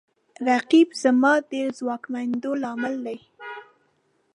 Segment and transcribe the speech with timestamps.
[0.47, 3.19] رقیب زما د ځواکمنېدو لامل دی